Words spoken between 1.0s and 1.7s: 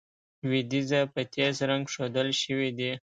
په تېز